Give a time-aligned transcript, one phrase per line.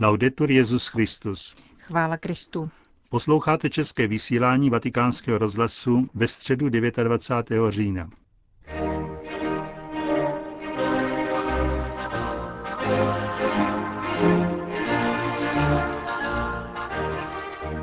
[0.00, 1.54] Laudetur Jezus Christus.
[1.78, 2.70] Chvála Kristu.
[3.08, 7.72] Posloucháte české vysílání Vatikánského rozhlasu ve středu 29.
[7.72, 8.10] října.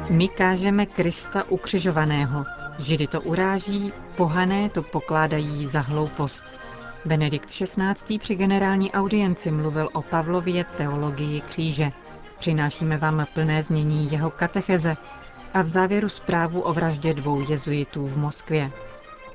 [0.09, 2.45] My kážeme Krista ukřižovaného.
[2.79, 6.45] Židy to uráží, pohané to pokládají za hloupost.
[7.05, 8.19] Benedikt XVI.
[8.19, 11.91] při generální audienci mluvil o Pavlově teologii kříže.
[12.43, 14.97] Přinášíme vám plné znění jeho katecheze
[15.53, 18.71] a v závěru zprávu o vraždě dvou jezuitů v Moskvě.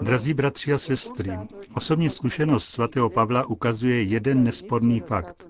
[0.00, 1.38] Drazí bratři a sestry,
[1.74, 5.46] osobní zkušenost svatého Pavla ukazuje jeden nesporný fakt.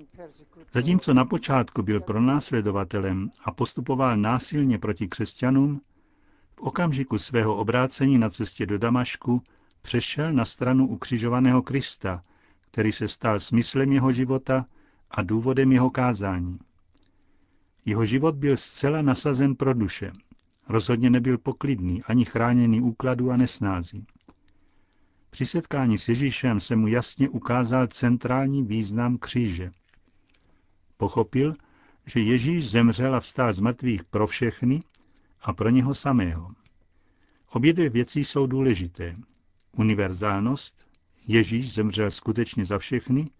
[0.72, 5.80] Zatímco na počátku byl pronásledovatelem a postupoval násilně proti křesťanům,
[6.56, 9.42] v okamžiku svého obrácení na cestě do Damašku
[9.82, 12.22] přešel na stranu ukřižovaného Krista,
[12.70, 14.64] který se stal smyslem jeho života
[15.10, 16.58] a důvodem jeho kázání.
[17.84, 20.12] Jeho život byl zcela nasazen pro duše.
[20.68, 24.06] Rozhodně nebyl poklidný ani chráněný úkladu a nesnází.
[25.30, 29.70] Při setkání s Ježíšem se mu jasně ukázal centrální význam kříže.
[30.96, 31.54] Pochopil,
[32.06, 34.82] že Ježíš zemřel a vstál z mrtvých pro všechny
[35.40, 36.50] a pro něho samého.
[37.50, 39.14] Obě dvě věci jsou důležité.
[39.76, 40.86] Univerzálnost,
[41.28, 43.30] Ježíš zemřel skutečně za všechny,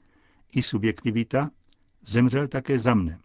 [0.54, 1.48] i subjektivita,
[2.02, 3.18] zemřel také za mne.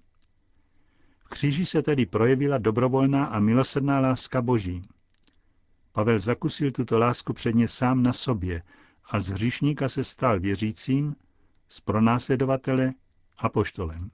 [1.24, 4.82] V kříži se tedy projevila dobrovolná a milosrdná láska Boží.
[5.92, 8.64] Pavel zakusil tuto lásku předně sám na sobě
[9.06, 11.16] a z hříšníka se stal věřícím,
[11.70, 12.94] z pronásledovatele
[13.38, 14.08] apoštolem.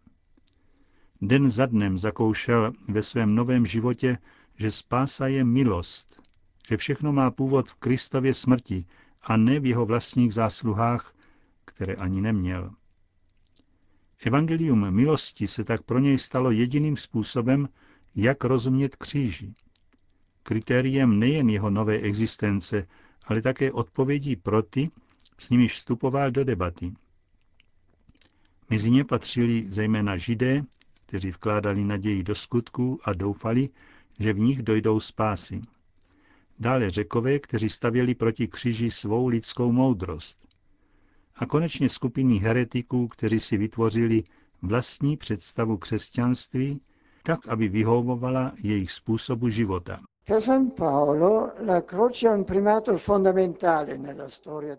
[1.22, 4.18] Den za dnem zakoušel ve svém novém životě,
[4.56, 6.22] že spása je milost,
[6.70, 8.86] že všechno má původ v Kristově smrti
[9.22, 11.14] a ne v jeho vlastních zásluhách,
[11.66, 12.72] které ani neměl.
[14.26, 17.70] Evangelium milosti se tak pro něj stalo jediným způsobem,
[18.16, 19.54] jak rozumět kříži.
[20.44, 22.88] Kritériem nejen jeho nové existence,
[23.24, 24.90] ale také odpovědí pro ty,
[25.38, 26.94] s nimiž vstupoval do debaty.
[28.70, 30.64] Mezi ně patřili zejména židé,
[31.06, 33.70] kteří vkládali naději do skutků a doufali,
[34.20, 35.62] že v nich dojdou spásy.
[36.60, 40.49] Dále řekové, kteří stavěli proti kříži svou lidskou moudrost.
[41.40, 44.24] A konečně skupiny heretiků, kteří si vytvořili
[44.62, 46.82] vlastní představu křesťanství,
[47.24, 50.00] tak, aby vyhovovala jejich způsobu života.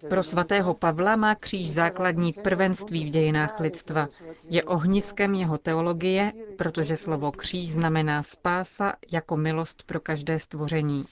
[0.08, 4.08] Pro svatého Pavla má kříž základní prvenství v dějinách lidstva.
[4.48, 11.04] Je ohniskem jeho teologie, protože slovo kříž znamená spása jako milost pro každé stvoření.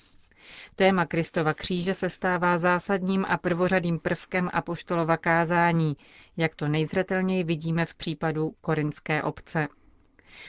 [0.76, 5.97] Téma Kristova kříže se stává zásadním a prvořadým prvkem apoštolova kázání,
[6.37, 9.69] jak to nejzřetelněji vidíme v případu korinské obce.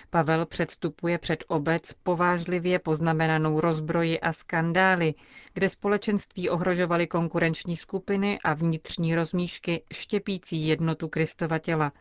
[0.09, 5.13] Pavel předstupuje před obec povážlivě poznamenanou rozbroji a skandály,
[5.53, 11.91] kde společenství ohrožovaly konkurenční skupiny a vnitřní rozmíšky štěpící jednotu Kristova těla.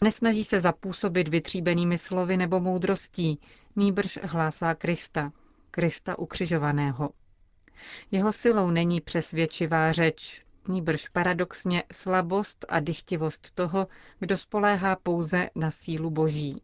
[0.00, 3.40] Nesnaží se zapůsobit vytříbenými slovy nebo moudrostí,
[3.76, 5.32] nýbrž hlásá Krista,
[5.74, 7.10] Krista ukřižovaného.
[8.10, 15.70] Jeho silou není přesvědčivá řeč, nýbrž paradoxně slabost a dychtivost toho, kdo spoléhá pouze na
[15.70, 16.62] sílu boží.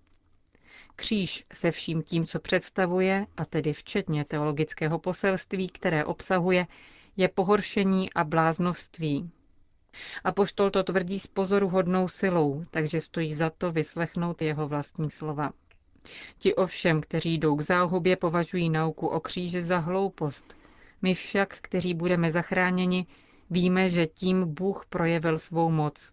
[0.97, 6.67] Kříž se vším tím, co představuje, a tedy včetně teologického poselství, které obsahuje,
[7.17, 9.31] je pohoršení a bláznovství.
[10.25, 15.51] A poštol to tvrdí s pozoruhodnou silou, takže stojí za to vyslechnout jeho vlastní slova.
[16.39, 20.57] Ti ovšem, kteří jdou k záhubě, považují nauku o kříži za hloupost.
[21.03, 23.07] My však, kteří budeme zachráněni,
[23.51, 26.13] víme, že tím Bůh projevil svou moc.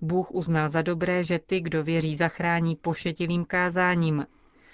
[0.00, 4.26] Bůh uznal za dobré, že ty, kdo věří, zachrání pošetilým kázáním.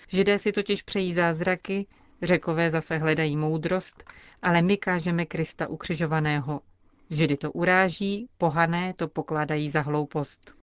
[0.09, 1.87] Židé si totiž přejí zázraky,
[2.23, 4.05] řekové zase hledají moudrost,
[4.43, 6.61] ale my kážeme Krista ukřižovaného.
[7.11, 10.55] Židy to uráží, pohané to pokládají za hloupost.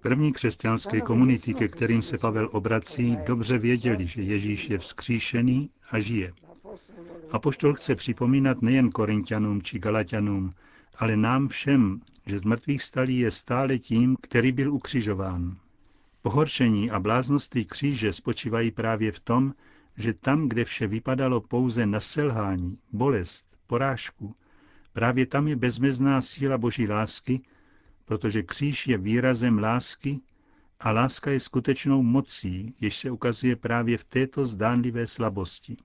[0.00, 6.00] První křesťanské komunity, ke kterým se Pavel obrací, dobře věděli, že Ježíš je vzkříšený a
[6.00, 6.32] žije.
[7.30, 10.50] Apoštol chce připomínat nejen Korintianům či Galatianům,
[10.96, 15.56] ale nám všem, že z mrtvých stalí je stále tím, který byl ukřižován.
[16.22, 19.54] Pohoršení a bláznosti kříže spočívají právě v tom,
[19.98, 24.34] že tam, kde vše vypadalo pouze na selhání, bolest, porážku,
[24.92, 27.40] právě tam je bezmezná síla Boží lásky,
[28.04, 30.20] protože kříž je výrazem lásky
[30.80, 35.76] A láska je skutečnou mocí, jež se ukazuje právě v této zdánlivé slabosti.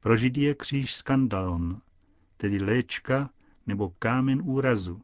[0.00, 1.80] Pro Židy je kříž skandalon,
[2.36, 3.30] tedy léčka
[3.66, 5.00] nebo kámen úrazu.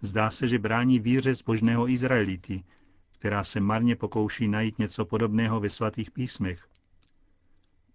[0.00, 2.64] Zdá se, že brání víře zbožného Izraelity,
[3.12, 6.68] která se marně pokouší najít něco podobného ve svatých písmech.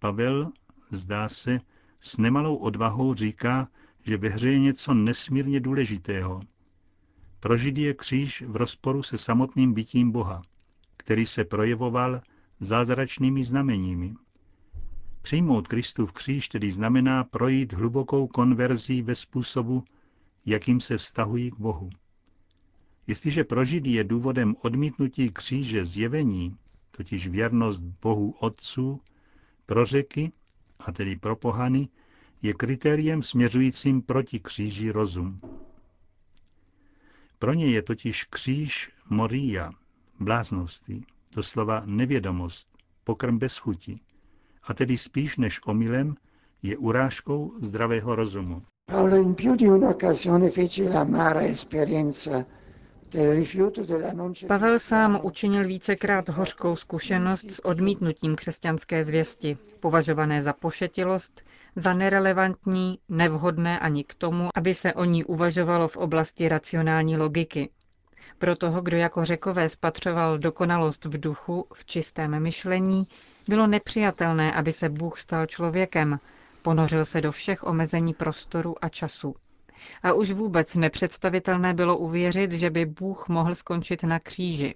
[0.01, 0.51] Pavel,
[0.91, 1.59] zdá se,
[1.99, 3.67] s nemalou odvahou říká,
[4.03, 6.41] že ve hře je něco nesmírně důležitého.
[7.39, 10.41] Pro Židy je kříž v rozporu se samotným bytím Boha,
[10.97, 12.21] který se projevoval
[12.59, 14.13] zázračnými znameními.
[15.21, 19.83] Přijmout Kristův kříž tedy znamená projít hlubokou konverzí ve způsobu,
[20.45, 21.89] jakým se vztahují k Bohu.
[23.07, 26.57] Jestliže pro Židy je důvodem odmítnutí kříže zjevení,
[26.91, 29.01] totiž věrnost Bohu Otců,
[29.65, 30.31] pro řeky,
[30.79, 31.87] a tedy pro pohany,
[32.41, 35.39] je kritériem směřujícím proti kříži rozum.
[37.39, 39.71] Pro ně je totiž kříž moria,
[40.19, 41.05] bláznoství,
[41.35, 42.67] doslova nevědomost,
[43.03, 43.99] pokrm bez chuti,
[44.63, 46.15] a tedy spíš než omylem
[46.63, 48.61] je urážkou zdravého rozumu.
[48.85, 50.81] Paolo in più di un'occasione fece
[51.41, 52.45] esperienza
[54.47, 61.41] Pavel sám učinil vícekrát hořkou zkušenost s odmítnutím křesťanské zvěsti, považované za pošetilost,
[61.75, 67.69] za nerelevantní, nevhodné ani k tomu, aby se o ní uvažovalo v oblasti racionální logiky.
[68.37, 73.07] Pro toho, kdo jako řekové spatřoval dokonalost v duchu, v čistém myšlení,
[73.47, 76.19] bylo nepřijatelné, aby se Bůh stal člověkem,
[76.61, 79.35] ponořil se do všech omezení prostoru a času.
[80.03, 84.75] A už vůbec nepředstavitelné bylo uvěřit, že by Bůh mohl skončit na kříži.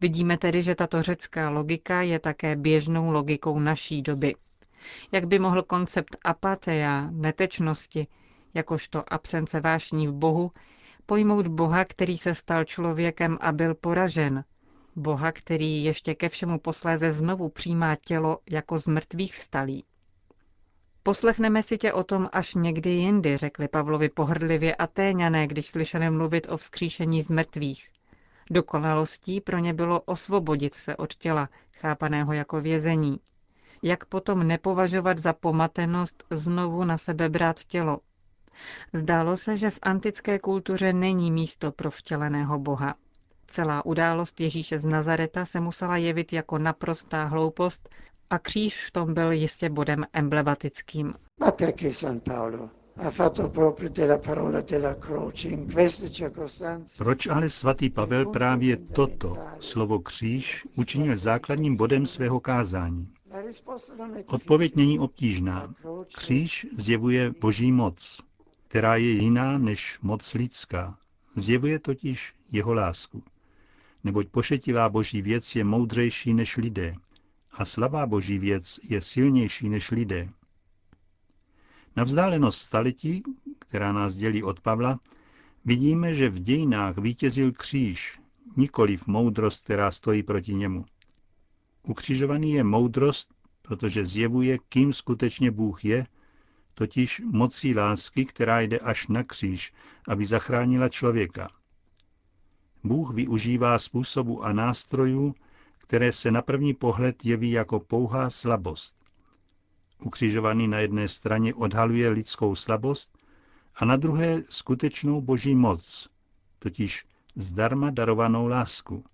[0.00, 4.34] Vidíme tedy, že tato řecká logika je také běžnou logikou naší doby.
[5.12, 8.06] Jak by mohl koncept apateia, netečnosti,
[8.54, 10.52] jakožto absence vášní v Bohu,
[11.06, 14.44] pojmout Boha, který se stal člověkem a byl poražen,
[14.96, 19.84] Boha, který ještě ke všemu posléze znovu přijímá tělo jako z mrtvých vstalý.
[21.02, 26.46] Poslechneme si tě o tom až někdy jindy, řekli Pavlovi pohrdlivě Atéňané, když slyšeli mluvit
[26.50, 27.88] o vzkříšení z mrtvých.
[28.50, 31.48] Dokonalostí pro ně bylo osvobodit se od těla,
[31.78, 33.20] chápaného jako vězení.
[33.82, 37.98] Jak potom nepovažovat za pomatenost znovu na sebe brát tělo?
[38.92, 42.94] Zdálo se, že v antické kultuře není místo pro vtěleného boha.
[43.46, 47.88] Celá událost Ježíše z Nazareta se musela jevit jako naprostá hloupost
[48.30, 51.14] a kříž v tom byl jistě bodem emblematickým.
[56.98, 63.08] Proč ale svatý Pavel právě toto, slovo kříž, učinil základním bodem svého kázání?
[64.26, 65.74] Odpověď není obtížná.
[66.16, 68.20] Kříž zjevuje boží moc,
[68.68, 70.98] která je jiná než moc lidská.
[71.36, 73.22] Zjevuje totiž jeho lásku.
[74.04, 76.94] Neboť pošetilá boží věc je moudřejší než lidé
[77.52, 80.28] a slabá boží věc je silnější než lidé.
[81.96, 83.22] Na vzdálenost staletí,
[83.58, 85.00] která nás dělí od Pavla,
[85.64, 88.20] vidíme, že v dějinách vítězil kříž,
[88.56, 90.84] nikoliv moudrost, která stojí proti němu.
[91.82, 96.06] Ukřižovaný je moudrost, protože zjevuje, kým skutečně Bůh je,
[96.74, 99.72] totiž mocí lásky, která jde až na kříž,
[100.08, 101.48] aby zachránila člověka.
[102.84, 105.34] Bůh využívá způsobu a nástrojů,
[105.90, 108.96] které se na první pohled jeví jako pouhá slabost.
[110.04, 113.18] Ukřižovaný na jedné straně odhaluje lidskou slabost
[113.74, 116.08] a na druhé skutečnou boží moc,
[116.58, 117.04] totiž
[117.36, 119.04] zdarma darovanou lásku.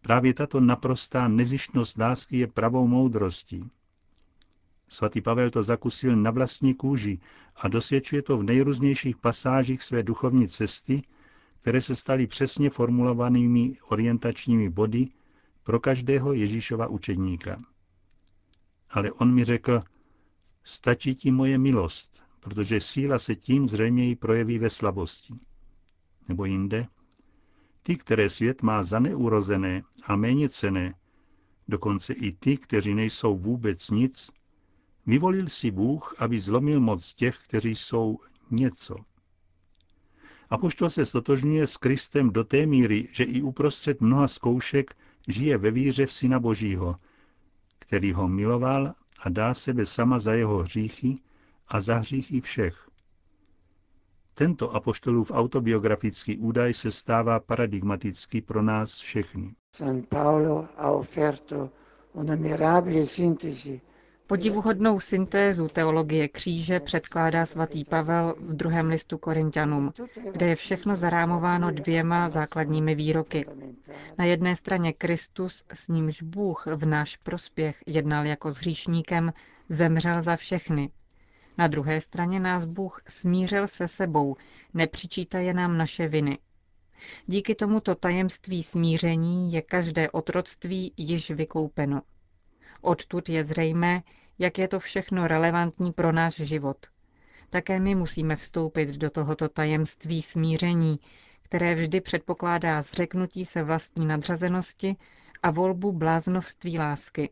[0.00, 3.70] Právě tato naprostá nezištnost lásky je pravou moudrostí.
[4.88, 7.18] Svatý Pavel to zakusil na vlastní kůži
[7.56, 11.02] a dosvědčuje to v nejrůznějších pasážích své duchovní cesty,
[11.60, 15.08] které se staly přesně formulovanými orientačními body
[15.68, 17.58] pro každého Ježíšova učedníka.
[18.90, 19.80] Ale on mi řekl,
[20.64, 25.34] stačí ti moje milost, protože síla se tím zřejmě projeví ve slabosti.
[26.28, 26.86] Nebo jinde,
[27.82, 30.94] ty, které svět má za neurozené a méně cené,
[31.68, 34.30] dokonce i ty, kteří nejsou vůbec nic,
[35.06, 38.18] vyvolil si Bůh, aby zlomil moc těch, kteří jsou
[38.50, 38.96] něco.
[40.50, 44.96] Apoštol se stotožňuje s Kristem do té míry, že i uprostřed mnoha zkoušek
[45.28, 46.96] žije ve víře v Syna Božího,
[47.78, 51.18] který ho miloval a dá sebe sama za jeho hříchy
[51.68, 52.88] a za hříchy všech.
[54.34, 59.54] Tento apoštolův autobiografický údaj se stává paradigmatický pro nás všechny.
[59.74, 61.70] San Paolo ha offerto
[62.12, 63.80] una mirabile sintesi
[64.28, 69.92] Podivuhodnou syntézu teologie kříže předkládá svatý Pavel v druhém listu Korintianům,
[70.32, 73.46] kde je všechno zarámováno dvěma základními výroky.
[74.18, 79.32] Na jedné straně Kristus, s nímž Bůh v náš prospěch jednal jako s hříšníkem,
[79.68, 80.90] zemřel za všechny.
[81.58, 84.36] Na druhé straně nás Bůh smířil se sebou,
[84.74, 86.38] nepřičítaje nám naše viny.
[87.26, 92.02] Díky tomuto tajemství smíření je každé otroctví již vykoupeno.
[92.88, 94.02] Odtud je zřejmé,
[94.38, 96.86] jak je to všechno relevantní pro náš život.
[97.50, 101.00] Také my musíme vstoupit do tohoto tajemství smíření,
[101.42, 104.96] které vždy předpokládá zřeknutí se vlastní nadřazenosti
[105.42, 107.30] a volbu bláznovství lásky.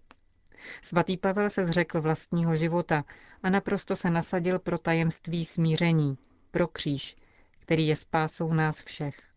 [0.82, 3.04] Svatý Pavel se zřekl vlastního života
[3.42, 6.18] a naprosto se nasadil pro tajemství smíření,
[6.50, 7.16] pro kříž,
[7.58, 9.35] který je spásou nás všech.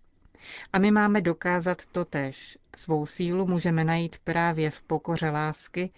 [0.74, 2.58] A my máme dokázat to tež.
[2.76, 5.92] Svou sílu můžeme najít právě v pokoře lásky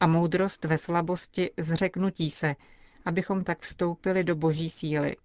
[0.00, 2.56] a moudrost ve slabosti zřeknutí se,
[3.04, 5.16] abychom tak vstoupili do boží síly.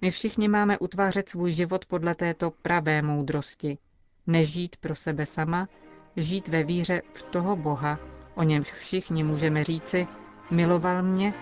[0.00, 3.78] My všichni máme utvářet svůj život podle této pravé moudrosti.
[4.26, 5.68] Nežít pro sebe sama,
[6.16, 7.98] žít ve víře v toho Boha,
[8.34, 10.06] o němž všichni můžeme říci,
[10.50, 11.34] miloval mě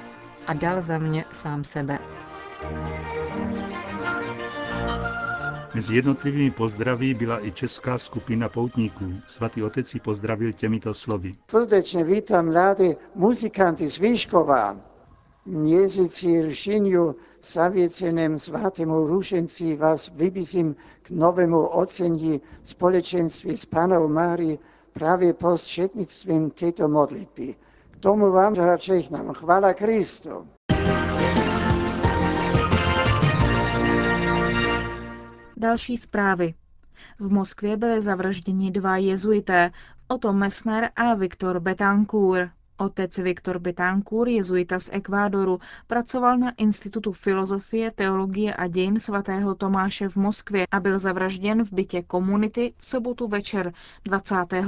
[0.46, 1.98] a dal za mě sám sebe.
[5.74, 9.04] Mezi jednotlivými pozdraví byla i česká skupina poutníků.
[9.26, 11.32] Svatý otec ji pozdravil těmito slovy.
[11.50, 14.76] Srdečně vítám mladé muzikanty z Výškova.
[15.46, 24.58] Měsíci Ršiniu zavěcenem svatému rušenci vás vybízím k novému ocení společenství s Panou Márií
[24.92, 27.54] právě prostřednictvím této modlitby.
[27.90, 28.54] K tomu vám
[29.10, 30.48] nám chvála Kristu.
[35.62, 36.54] Další zprávy.
[37.18, 39.70] V Moskvě byli zavražděni dva jezuité,
[40.08, 42.50] Otto Messner a Viktor Betancourt.
[42.76, 50.08] Otec Viktor Betancourt, jezuita z Ekvádoru, pracoval na Institutu filozofie, teologie a dějin svatého Tomáše
[50.08, 53.72] v Moskvě a byl zavražděn v bytě komunity v sobotu večer
[54.04, 54.64] 25.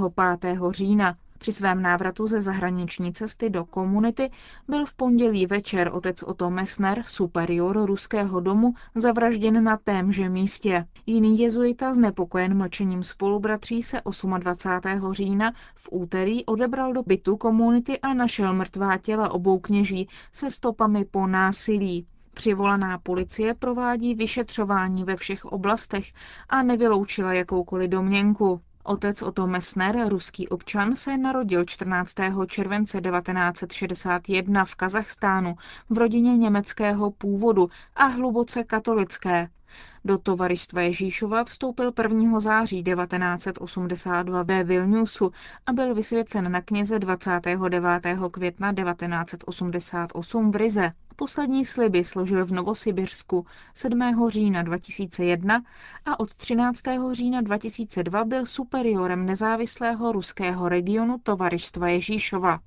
[0.70, 1.16] října.
[1.44, 4.30] Při svém návratu ze zahraniční cesty do komunity
[4.68, 10.86] byl v pondělí večer otec Otto Messner, superior ruského domu, zavražděn na témže místě.
[11.06, 14.00] Jiný jezuita znepokojen mlčením spolubratří se
[14.38, 15.12] 28.
[15.12, 21.04] října v úterý odebral do bytu komunity a našel mrtvá těla obou kněží se stopami
[21.04, 22.06] po násilí.
[22.34, 26.12] Přivolaná policie provádí vyšetřování ve všech oblastech
[26.48, 28.60] a nevyloučila jakoukoliv domněnku.
[28.86, 32.14] Otec Otto Messner, ruský občan, se narodil 14.
[32.46, 35.56] července 1961 v Kazachstánu
[35.90, 39.48] v rodině německého původu a hluboce katolické.
[40.04, 42.40] Do tovaristva Ježíšova vstoupil 1.
[42.40, 45.32] září 1982 ve Vilniusu
[45.66, 48.06] a byl vysvěcen na kněze 29.
[48.30, 50.92] května 1988 v Rize.
[51.16, 54.28] Poslední sliby složil v Novosibirsku 7.
[54.28, 55.62] října 2001
[56.06, 56.82] a od 13.
[57.12, 62.60] října 2002 byl superiorem nezávislého ruského regionu Tovaristva Ježíšova.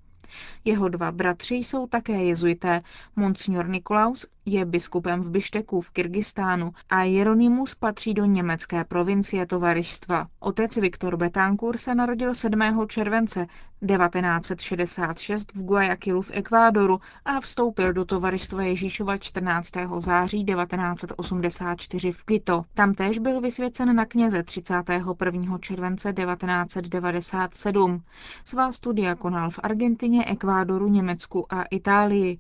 [0.68, 2.82] Jeho dva bratři jsou také jezuité.
[3.16, 10.28] Monsignor Nikolaus je biskupem v Bišteku v Kyrgyzstánu a Jeronimus patří do německé provincie tovaristva.
[10.40, 12.88] Otec Viktor Betancourt se narodil 7.
[12.88, 13.48] července
[13.86, 19.72] 1966 v Guayaquilu v Ekvádoru a vstoupil do tovaristva Ježíšova 14.
[20.00, 22.64] září 1984 v Quito.
[22.74, 25.58] Tam též byl vysvěcen na kněze 31.
[25.58, 28.02] července 1997.
[28.46, 30.57] Svá studia konal v Argentině, Ekvádoru,
[30.88, 32.40] Německu a Itálii.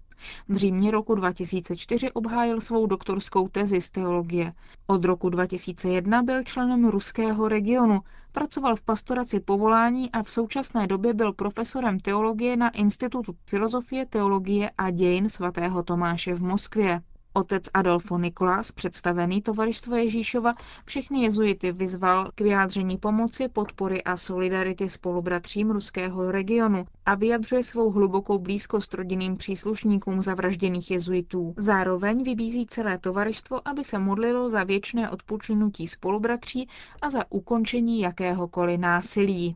[0.49, 4.53] V Římě roku 2004 obhájil svou doktorskou tezi z teologie.
[4.87, 7.99] Od roku 2001 byl členem ruského regionu,
[8.31, 14.71] pracoval v pastoraci povolání a v současné době byl profesorem teologie na Institutu filozofie, teologie
[14.77, 17.01] a dějin svatého Tomáše v Moskvě.
[17.37, 20.53] Otec Adolfo Nikolás, představený tovaristvo Ježíšova,
[20.85, 27.91] všechny jezuity vyzval k vyjádření pomoci, podpory a solidarity spolubratřím ruského regionu a vyjadřuje svou
[27.91, 31.53] hlubokou blízkost rodinným příslušníkům zavražděných jezuitů.
[31.57, 36.67] Zároveň vybízí celé tovaristvo, aby se modlilo za věčné odpočinutí spolubratří
[37.01, 39.55] a za ukončení jakéhokoliv násilí.